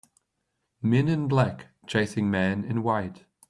Men 0.81 1.07
in 1.07 1.27
black 1.27 1.67
chasing 1.85 2.31
man 2.31 2.63
in 2.63 2.81
white. 2.81 3.25